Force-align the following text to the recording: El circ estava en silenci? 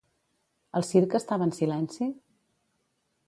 El 0.79 0.85
circ 0.87 1.13
estava 1.19 1.47
en 1.49 1.53
silenci? 1.59 2.09